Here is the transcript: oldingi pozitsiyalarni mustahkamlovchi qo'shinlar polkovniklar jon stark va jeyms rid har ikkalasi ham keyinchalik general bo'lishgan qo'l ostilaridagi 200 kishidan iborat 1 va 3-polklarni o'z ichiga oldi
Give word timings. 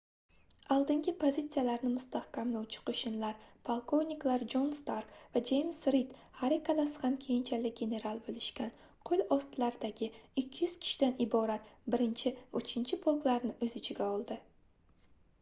oldingi 0.75 1.11
pozitsiyalarni 1.23 1.89
mustahkamlovchi 1.97 2.79
qo'shinlar 2.87 3.43
polkovniklar 3.67 4.45
jon 4.53 4.71
stark 4.77 5.11
va 5.35 5.43
jeyms 5.49 5.81
rid 5.97 6.15
har 6.41 6.55
ikkalasi 6.57 7.03
ham 7.05 7.19
keyinchalik 7.27 7.77
general 7.81 8.23
bo'lishgan 8.29 8.73
qo'l 9.11 9.23
ostilaridagi 9.37 10.11
200 10.45 10.71
kishidan 10.87 11.15
iborat 11.29 11.71
1 12.01 12.35
va 12.57 12.65
3-polklarni 12.73 13.55
o'z 13.69 13.77
ichiga 13.83 14.09
oldi 14.17 14.41